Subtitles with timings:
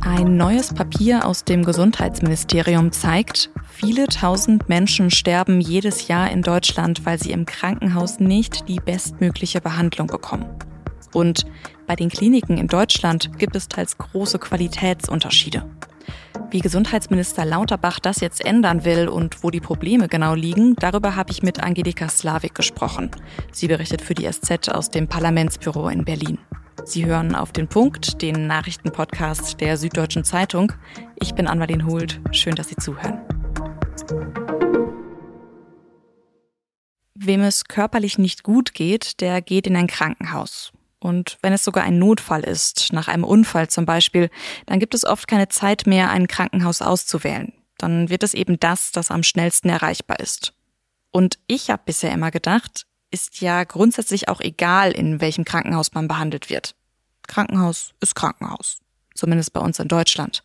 [0.00, 7.04] Ein neues Papier aus dem Gesundheitsministerium zeigt, viele tausend Menschen sterben jedes Jahr in Deutschland,
[7.04, 10.46] weil sie im Krankenhaus nicht die bestmögliche Behandlung bekommen.
[11.12, 11.46] Und
[11.86, 15.64] bei den Kliniken in Deutschland gibt es teils große Qualitätsunterschiede.
[16.50, 21.32] Wie Gesundheitsminister Lauterbach das jetzt ändern will und wo die Probleme genau liegen, darüber habe
[21.32, 23.10] ich mit Angelika Slavik gesprochen.
[23.52, 26.38] Sie berichtet für die SZ aus dem Parlamentsbüro in Berlin.
[26.84, 30.72] Sie hören auf den Punkt, den Nachrichtenpodcast der Süddeutschen Zeitung.
[31.16, 32.20] Ich bin Anmalin Hult.
[32.30, 33.20] Schön, dass Sie zuhören.
[37.14, 40.72] Wem es körperlich nicht gut geht, der geht in ein Krankenhaus.
[40.98, 44.30] Und wenn es sogar ein Notfall ist, nach einem Unfall zum Beispiel,
[44.64, 47.52] dann gibt es oft keine Zeit mehr, ein Krankenhaus auszuwählen.
[47.78, 50.54] Dann wird es eben das, das am schnellsten erreichbar ist.
[51.10, 56.08] Und ich habe bisher immer gedacht, ist ja grundsätzlich auch egal, in welchem Krankenhaus man
[56.08, 56.74] behandelt wird.
[57.26, 58.80] Krankenhaus ist Krankenhaus.
[59.14, 60.44] Zumindest bei uns in Deutschland.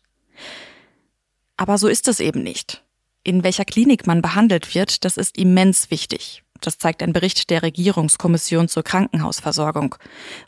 [1.56, 2.82] Aber so ist es eben nicht.
[3.24, 6.42] In welcher Klinik man behandelt wird, das ist immens wichtig.
[6.62, 9.96] Das zeigt ein Bericht der Regierungskommission zur Krankenhausversorgung.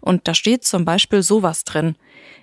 [0.01, 1.97] Und da steht zum Beispiel sowas drin.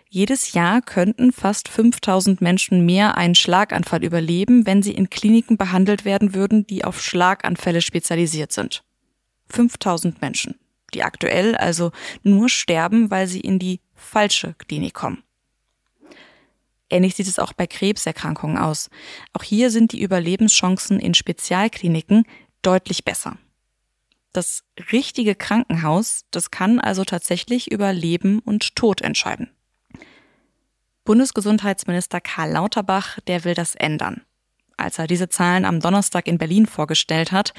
[0.10, 6.04] Jedes Jahr könnten fast 5000 Menschen mehr einen Schlaganfall überleben, wenn sie in Kliniken behandelt
[6.04, 8.84] werden würden, die auf Schlaganfälle spezialisiert sind.
[9.48, 10.60] 5000 Menschen,
[10.94, 11.92] die aktuell also
[12.24, 15.24] nur sterben, weil sie in die falsche Klinik kommen.
[16.90, 18.90] Ähnlich sieht es auch bei Krebserkrankungen aus.
[19.32, 22.26] Auch hier sind die Überlebenschancen in Spezialkliniken
[22.62, 23.38] deutlich besser.
[24.34, 29.50] Das richtige Krankenhaus, das kann also tatsächlich über Leben und Tod entscheiden.
[31.04, 34.22] Bundesgesundheitsminister Karl Lauterbach, der will das ändern.
[34.78, 37.54] Als er diese Zahlen am Donnerstag in Berlin vorgestellt hat,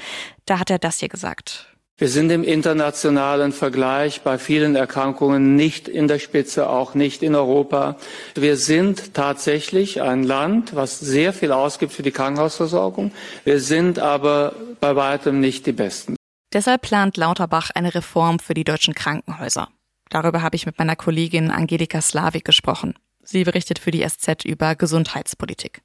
[0.45, 1.73] da hat er das hier gesagt.
[1.95, 7.35] Wir sind im internationalen Vergleich bei vielen Erkrankungen nicht in der Spitze, auch nicht in
[7.35, 7.97] Europa.
[8.33, 13.11] Wir sind tatsächlich ein Land, was sehr viel ausgibt für die Krankenhausversorgung.
[13.43, 16.15] Wir sind aber bei weitem nicht die Besten.
[16.53, 19.69] Deshalb plant Lauterbach eine Reform für die deutschen Krankenhäuser.
[20.09, 22.93] Darüber habe ich mit meiner Kollegin Angelika Slavik gesprochen.
[23.23, 25.81] Sie berichtet für die SZ über Gesundheitspolitik.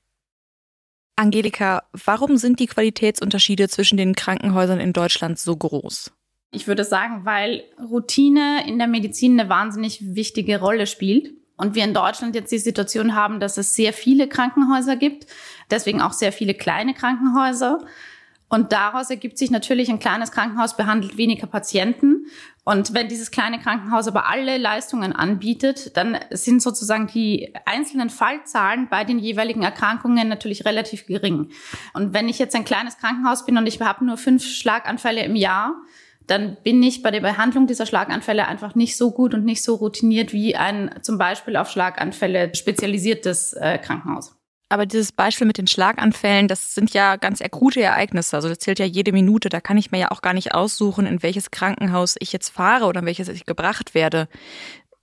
[1.17, 6.13] Angelika, warum sind die Qualitätsunterschiede zwischen den Krankenhäusern in Deutschland so groß?
[6.51, 11.33] Ich würde sagen, weil Routine in der Medizin eine wahnsinnig wichtige Rolle spielt.
[11.57, 15.27] Und wir in Deutschland jetzt die Situation haben, dass es sehr viele Krankenhäuser gibt,
[15.71, 17.85] deswegen auch sehr viele kleine Krankenhäuser.
[18.49, 22.27] Und daraus ergibt sich natürlich, ein kleines Krankenhaus behandelt weniger Patienten.
[22.65, 28.89] Und wenn dieses kleine Krankenhaus aber alle Leistungen anbietet, dann sind sozusagen die einzelnen Fallzahlen
[28.89, 31.51] bei den jeweiligen Erkrankungen natürlich relativ gering.
[31.93, 35.37] Und wenn ich jetzt ein kleines Krankenhaus bin und ich habe nur fünf Schlaganfälle im
[35.37, 35.75] Jahr,
[36.27, 39.75] dann bin ich bei der Behandlung dieser Schlaganfälle einfach nicht so gut und nicht so
[39.77, 44.38] routiniert wie ein zum Beispiel auf Schlaganfälle spezialisiertes äh, Krankenhaus.
[44.71, 48.37] Aber dieses Beispiel mit den Schlaganfällen, das sind ja ganz akute Ereignisse.
[48.37, 49.49] Also das zählt ja jede Minute.
[49.49, 52.85] Da kann ich mir ja auch gar nicht aussuchen, in welches Krankenhaus ich jetzt fahre
[52.85, 54.29] oder in welches ich gebracht werde.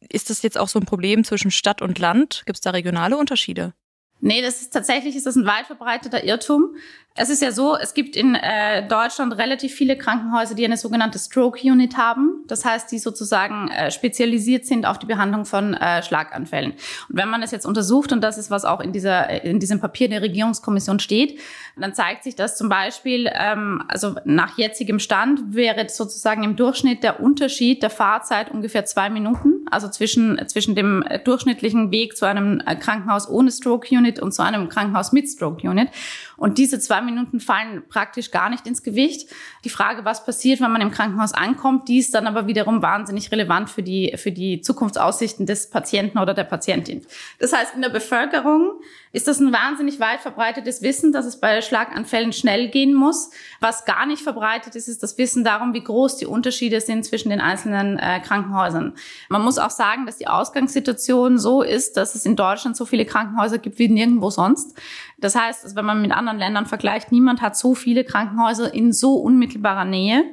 [0.07, 2.43] Ist das jetzt auch so ein Problem zwischen Stadt und Land?
[2.45, 3.73] Gibt es da regionale Unterschiede?
[4.21, 6.75] Nee, das ist tatsächlich ist das ein weit verbreiteter Irrtum.
[7.17, 11.17] Es ist ja so, es gibt in äh, Deutschland relativ viele Krankenhäuser, die eine sogenannte
[11.17, 12.43] Stroke Unit haben.
[12.47, 16.71] Das heißt, die sozusagen äh, spezialisiert sind auf die Behandlung von äh, Schlaganfällen.
[16.71, 19.79] Und wenn man das jetzt untersucht, und das ist, was auch in, dieser, in diesem
[19.79, 21.39] Papier der Regierungskommission steht,
[21.77, 27.03] dann zeigt sich, dass zum Beispiel, ähm, also nach jetzigem Stand wäre sozusagen im Durchschnitt
[27.03, 32.25] der Unterschied der Fahrzeit ungefähr zwei Minuten, also zwischen, zwischen dem äh, durchschnittlichen Weg zu
[32.25, 35.89] einem äh, Krankenhaus ohne Stroke Unit und zu einem Krankenhaus mit Stroke Unit.
[36.37, 39.29] Und diese zwei Minuten fallen praktisch gar nicht ins Gewicht.
[39.63, 43.31] Die Frage, was passiert, wenn man im Krankenhaus ankommt, die ist dann aber wiederum wahnsinnig
[43.31, 47.05] relevant für die, für die Zukunftsaussichten des Patienten oder der Patientin.
[47.39, 48.79] Das heißt, in der Bevölkerung
[49.15, 53.29] ist das ein wahnsinnig weit verbreitetes Wissen, dass es bei Schlaganfällen schnell gehen muss.
[53.61, 57.29] Was gar nicht verbreitet ist, ist das Wissen darum, wie groß die Unterschiede sind zwischen
[57.29, 58.93] den einzelnen äh, Krankenhäusern.
[59.29, 63.05] Man muss auch sagen, dass die Ausgangssituation so ist, dass es in Deutschland so viele
[63.05, 64.77] Krankenhäuser gibt wie nirgendwo sonst.
[65.17, 69.13] Das heißt, wenn man mit anderen Ländern vergleicht, niemand hat so viele Krankenhäuser in so
[69.13, 70.25] unmittelbarer Nähe.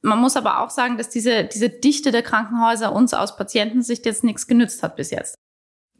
[0.00, 4.24] Man muss aber auch sagen, dass diese, diese Dichte der Krankenhäuser uns aus Patientensicht jetzt
[4.24, 5.36] nichts genützt hat bis jetzt.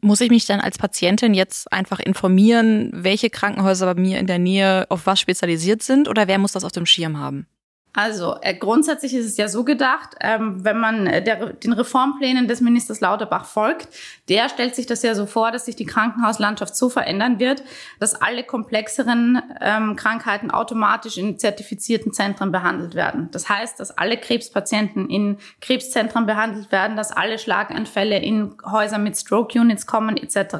[0.03, 4.37] Muss ich mich dann als Patientin jetzt einfach informieren, welche Krankenhäuser bei mir in der
[4.37, 7.47] Nähe auf was spezialisiert sind oder wer muss das auf dem Schirm haben?
[7.95, 12.47] Also äh, grundsätzlich ist es ja so gedacht, ähm, wenn man äh, der, den Reformplänen
[12.47, 13.87] des Ministers Lauterbach folgt,
[14.29, 17.63] der stellt sich das ja so vor, dass sich die Krankenhauslandschaft so verändern wird,
[17.99, 23.29] dass alle komplexeren ähm, Krankheiten automatisch in zertifizierten Zentren behandelt werden.
[23.31, 29.17] Das heißt, dass alle Krebspatienten in Krebszentren behandelt werden, dass alle Schlaganfälle in Häuser mit
[29.17, 30.57] Stroke-Units kommen etc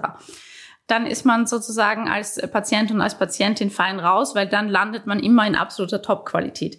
[0.88, 5.20] dann ist man sozusagen als Patient und als Patientin fein raus, weil dann landet man
[5.22, 6.78] immer in absoluter Top-Qualität.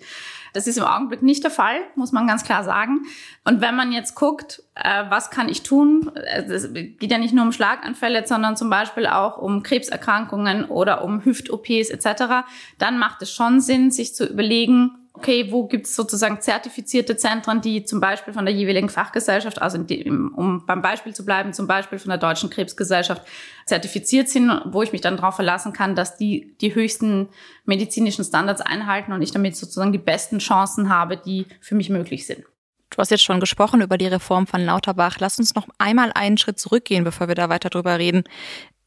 [0.54, 3.02] Das ist im Augenblick nicht der Fall, muss man ganz klar sagen.
[3.44, 7.34] Und wenn man jetzt guckt, äh, was kann ich tun, es äh, geht ja nicht
[7.34, 12.46] nur um Schlaganfälle, sondern zum Beispiel auch um Krebserkrankungen oder um Hüft-OPs etc.,
[12.78, 17.60] dann macht es schon Sinn, sich zu überlegen, okay, wo gibt es sozusagen zertifizierte Zentren,
[17.60, 21.68] die zum Beispiel von der jeweiligen Fachgesellschaft, also dem, um beim Beispiel zu bleiben, zum
[21.68, 23.22] Beispiel von der Deutschen Krebsgesellschaft
[23.64, 27.28] zertifiziert sind, wo ich mich dann darauf verlassen kann, dass die die höchsten
[27.64, 32.26] medizinischen Standards einhalten und ich damit sozusagen die besten Chancen habe, die für mich möglich
[32.26, 32.44] sind.
[32.90, 35.16] Du hast jetzt schon gesprochen über die Reform von Lauterbach.
[35.18, 38.22] Lass uns noch einmal einen Schritt zurückgehen, bevor wir da weiter drüber reden.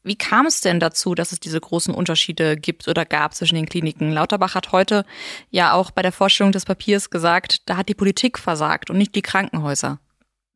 [0.02, 3.66] Wie kam es denn dazu, dass es diese großen Unterschiede gibt oder gab zwischen den
[3.66, 4.12] Kliniken?
[4.12, 5.04] Lauterbach hat heute
[5.50, 9.14] ja auch bei der Vorstellung des Papiers gesagt, da hat die Politik versagt und nicht
[9.14, 9.98] die Krankenhäuser.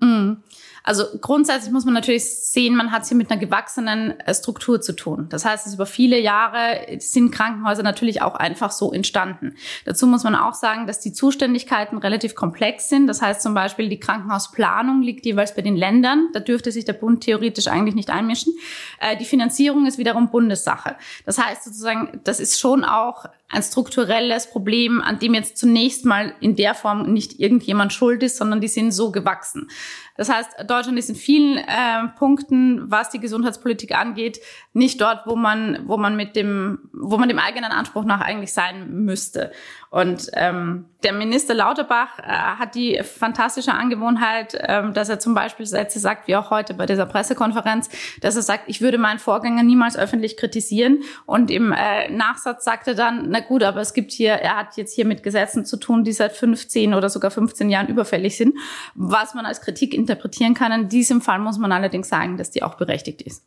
[0.02, 0.42] Mhm.
[0.84, 4.80] Also grundsätzlich muss man natürlich sehen, man hat es hier mit einer gewachsenen äh, Struktur
[4.80, 5.26] zu tun.
[5.28, 9.54] Das heißt, es über viele Jahre sind Krankenhäuser natürlich auch einfach so entstanden.
[9.84, 13.06] Dazu muss man auch sagen, dass die Zuständigkeiten relativ komplex sind.
[13.06, 16.28] Das heißt zum Beispiel, die Krankenhausplanung liegt jeweils bei den Ländern.
[16.32, 18.52] Da dürfte sich der Bund theoretisch eigentlich nicht einmischen.
[19.00, 20.96] Äh, die Finanzierung ist wiederum Bundessache.
[21.24, 26.34] Das heißt sozusagen, das ist schon auch ein strukturelles Problem, an dem jetzt zunächst mal
[26.40, 29.68] in der Form nicht irgendjemand schuld ist, sondern die sind so gewachsen.
[30.16, 34.40] Das heißt, Deutschland ist in vielen äh, Punkten, was die Gesundheitspolitik angeht,
[34.72, 38.52] nicht dort, wo man, wo man mit dem, wo man dem eigenen Anspruch nach eigentlich
[38.52, 39.52] sein müsste.
[39.90, 45.66] Und ähm, der Minister Lauterbach äh, hat die fantastische Angewohnheit, ähm, dass er zum Beispiel
[45.66, 47.88] Sätze sagt, wie auch heute bei dieser Pressekonferenz,
[48.20, 51.02] dass er sagt, ich würde meinen Vorgänger niemals öffentlich kritisieren.
[51.26, 54.76] Und im äh, Nachsatz sagt er dann, na gut, aber es gibt hier, er hat
[54.76, 58.54] jetzt hier mit Gesetzen zu tun, die seit 15 oder sogar 15 Jahren überfällig sind,
[58.94, 60.72] was man als Kritik interpretieren kann.
[60.72, 63.44] In diesem Fall muss man allerdings sagen, dass die auch berechtigt ist.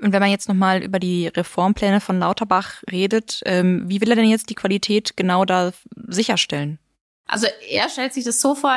[0.00, 4.16] Und wenn man jetzt nochmal über die Reformpläne von Lauterbach redet, ähm, wie will er
[4.16, 5.72] denn jetzt die Qualität genau da
[6.08, 6.78] sicherstellen?
[7.30, 8.76] Also er stellt sich das so vor,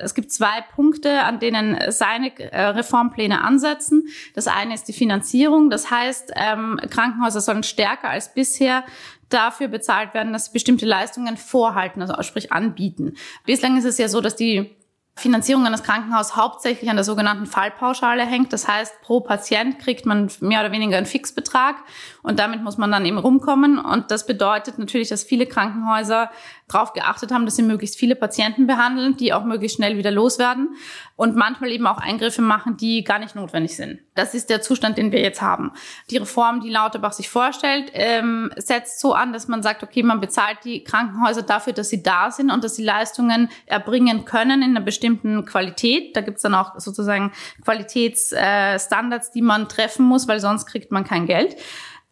[0.00, 4.08] es gibt zwei Punkte, an denen seine äh, Reformpläne ansetzen.
[4.34, 5.70] Das eine ist die Finanzierung.
[5.70, 8.84] Das heißt, ähm, Krankenhäuser sollen stärker als bisher
[9.28, 13.14] dafür bezahlt werden, dass sie bestimmte Leistungen vorhalten, also sprich anbieten.
[13.46, 14.74] Bislang ist es ja so, dass die
[15.16, 18.52] Finanzierung eines Krankenhauses hauptsächlich an der sogenannten Fallpauschale hängt.
[18.52, 21.76] Das heißt, pro Patient kriegt man mehr oder weniger einen Fixbetrag
[22.24, 23.78] und damit muss man dann eben rumkommen.
[23.78, 26.30] Und das bedeutet natürlich, dass viele Krankenhäuser
[26.68, 30.70] darauf geachtet haben, dass sie möglichst viele Patienten behandeln, die auch möglichst schnell wieder loswerden
[31.16, 34.00] und manchmal eben auch Eingriffe machen, die gar nicht notwendig sind.
[34.14, 35.72] Das ist der Zustand, den wir jetzt haben.
[36.08, 40.22] Die Reform, die Lauterbach sich vorstellt, ähm, setzt so an, dass man sagt, okay, man
[40.22, 44.70] bezahlt die Krankenhäuser dafür, dass sie da sind und dass sie Leistungen erbringen können in
[44.70, 46.16] einer bestimmten Qualität.
[46.16, 47.32] Da gibt's dann auch sozusagen
[47.62, 51.56] Qualitätsstandards, äh, die man treffen muss, weil sonst kriegt man kein Geld.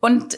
[0.04, 0.36] Und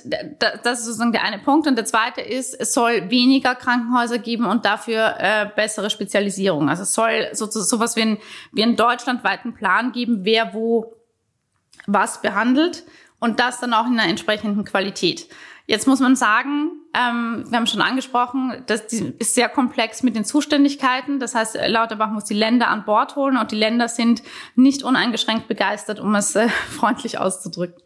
[0.63, 1.67] das ist sozusagen der eine Punkt.
[1.67, 6.69] Und der zweite ist, es soll weniger Krankenhäuser geben und dafür äh, bessere Spezialisierung.
[6.69, 8.19] Also es soll sozusagen sowas wie, ein,
[8.53, 10.95] wie einen deutschlandweiten Plan geben, wer wo
[11.87, 12.85] was behandelt
[13.21, 15.29] und das dann auch in einer entsprechenden Qualität.
[15.67, 20.27] Jetzt muss man sagen, ähm, wir haben schon angesprochen, das ist sehr komplex mit den
[20.27, 21.21] Zuständigkeiten.
[21.21, 24.23] Das heißt, Lauterbach muss die Länder an Bord holen und die Länder sind
[24.57, 27.83] nicht uneingeschränkt begeistert, um es äh, freundlich auszudrücken.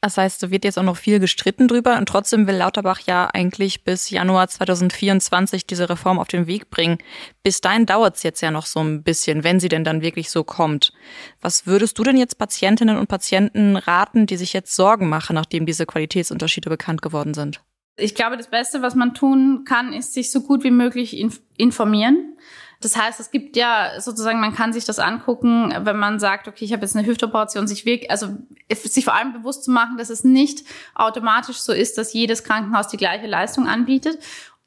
[0.00, 3.28] Das heißt, da wird jetzt auch noch viel gestritten drüber und trotzdem will Lauterbach ja
[3.32, 6.98] eigentlich bis Januar 2024 diese Reform auf den Weg bringen.
[7.42, 10.30] Bis dahin dauert es jetzt ja noch so ein bisschen, wenn sie denn dann wirklich
[10.30, 10.92] so kommt.
[11.40, 15.66] Was würdest du denn jetzt Patientinnen und Patienten raten, die sich jetzt Sorgen machen, nachdem
[15.66, 17.60] diese Qualitätsunterschiede bekannt geworden sind?
[17.98, 21.18] Ich glaube, das Beste, was man tun kann, ist sich so gut wie möglich
[21.56, 22.36] informieren.
[22.80, 26.64] Das heißt, es gibt ja sozusagen, man kann sich das angucken, wenn man sagt, okay,
[26.64, 28.36] ich habe jetzt eine Hüftoperation, sich wirklich, also
[28.70, 30.64] sich vor allem bewusst zu machen, dass es nicht
[30.94, 34.18] automatisch so ist, dass jedes Krankenhaus die gleiche Leistung anbietet.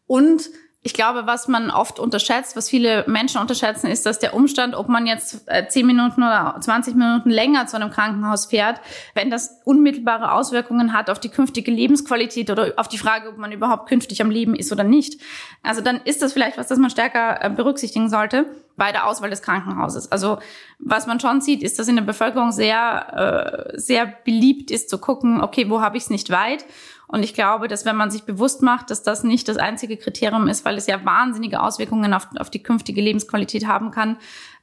[0.08, 0.50] Und
[0.81, 4.88] ich glaube, was man oft unterschätzt, was viele Menschen unterschätzen, ist, dass der Umstand, ob
[4.88, 8.79] man jetzt äh, zehn Minuten oder 20 Minuten länger zu einem Krankenhaus fährt,
[9.13, 13.51] wenn das unmittelbare Auswirkungen hat auf die künftige Lebensqualität oder auf die Frage, ob man
[13.51, 15.19] überhaupt künftig am Leben ist oder nicht.
[15.63, 18.45] Also dann ist das vielleicht was, das man stärker äh, berücksichtigen sollte
[18.77, 20.09] bei der Auswahl des Krankenhauses.
[20.13, 20.39] Also
[20.79, 24.98] was man schon sieht, ist, dass in der Bevölkerung sehr, äh, sehr beliebt ist zu
[24.98, 26.63] gucken, okay, wo habe ich es nicht weit?
[27.12, 30.48] Und ich glaube, dass wenn man sich bewusst macht, dass das nicht das einzige Kriterium
[30.48, 34.18] ist, weil es ja wahnsinnige Auswirkungen auf, auf die künftige Lebensqualität haben kann,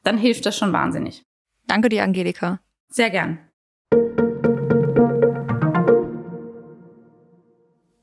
[0.05, 1.25] dann hilft das schon wahnsinnig.
[1.67, 2.61] Danke dir, Angelika.
[2.89, 3.39] Sehr gern.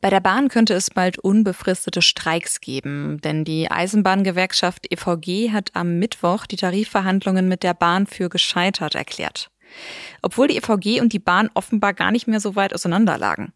[0.02, 6.00] Bei der Bahn könnte es bald unbefristete Streiks geben, denn die Eisenbahngewerkschaft EVG hat am
[6.00, 9.50] Mittwoch die Tarifverhandlungen mit der Bahn für gescheitert erklärt.
[10.22, 13.54] Obwohl die EVG und die Bahn offenbar gar nicht mehr so weit auseinanderlagen.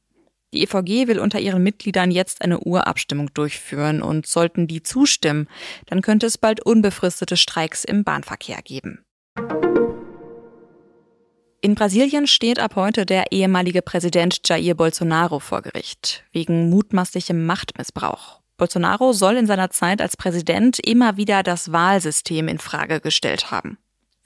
[0.53, 5.47] Die EVG will unter ihren Mitgliedern jetzt eine Urabstimmung durchführen und sollten die zustimmen,
[5.87, 9.03] dann könnte es bald unbefristete Streiks im Bahnverkehr geben.
[11.59, 18.41] In Brasilien steht ab heute der ehemalige Präsident Jair Bolsonaro vor Gericht wegen mutmaßlichem Machtmissbrauch.
[18.57, 23.77] Bolsonaro soll in seiner Zeit als Präsident immer wieder das Wahlsystem in Frage gestellt haben.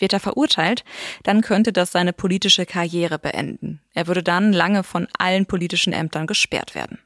[0.02, 0.84] Wird er verurteilt,
[1.24, 3.82] dann könnte das seine politische Karriere beenden.
[3.94, 7.00] Er würde dann lange von allen politischen Ämtern gesperrt werden.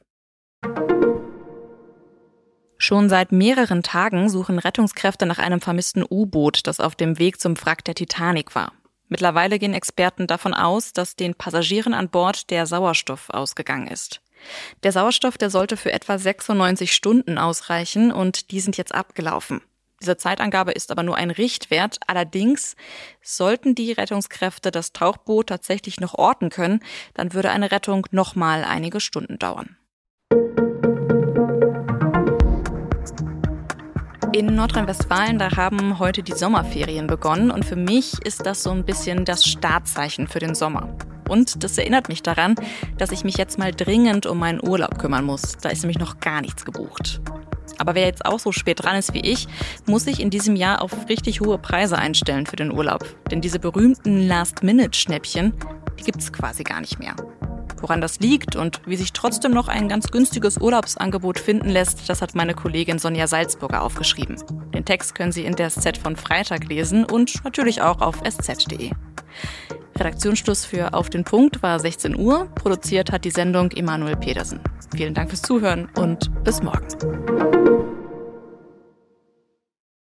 [2.78, 7.54] Schon seit mehreren Tagen suchen Rettungskräfte nach einem vermissten U-Boot, das auf dem Weg zum
[7.62, 8.72] Wrack der Titanic war.
[9.08, 14.20] Mittlerweile gehen Experten davon aus, dass den Passagieren an Bord der Sauerstoff ausgegangen ist.
[14.82, 19.60] Der Sauerstoff, der sollte für etwa 96 Stunden ausreichen und die sind jetzt abgelaufen.
[20.00, 21.98] Diese Zeitangabe ist aber nur ein Richtwert.
[22.06, 22.76] Allerdings
[23.22, 26.80] sollten die Rettungskräfte das Tauchboot tatsächlich noch orten können,
[27.14, 29.76] dann würde eine Rettung nochmal einige Stunden dauern.
[34.32, 38.84] In Nordrhein-Westfalen, da haben heute die Sommerferien begonnen und für mich ist das so ein
[38.84, 40.94] bisschen das Startzeichen für den Sommer.
[41.26, 42.54] Und das erinnert mich daran,
[42.98, 45.56] dass ich mich jetzt mal dringend um meinen Urlaub kümmern muss.
[45.62, 47.22] Da ist nämlich noch gar nichts gebucht.
[47.78, 49.48] Aber wer jetzt auch so spät dran ist wie ich,
[49.86, 53.04] muss sich in diesem Jahr auf richtig hohe Preise einstellen für den Urlaub.
[53.30, 55.54] Denn diese berühmten Last-Minute-Schnäppchen,
[55.98, 57.14] die gibt's quasi gar nicht mehr.
[57.80, 62.22] Woran das liegt und wie sich trotzdem noch ein ganz günstiges Urlaubsangebot finden lässt, das
[62.22, 64.36] hat meine Kollegin Sonja Salzburger aufgeschrieben.
[64.74, 68.90] Den Text können Sie in der SZ von Freitag lesen und natürlich auch auf sz.de.
[69.98, 72.46] Redaktionsschluss für Auf den Punkt war 16 Uhr.
[72.54, 74.60] Produziert hat die Sendung Emanuel Pedersen.
[74.94, 77.55] Vielen Dank fürs Zuhören und bis morgen.